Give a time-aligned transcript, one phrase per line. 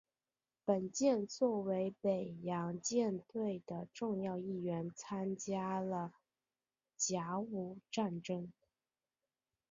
[0.65, 6.11] 本舰作为北洋舰队的重要一员参加了
[6.97, 8.51] 甲午战争。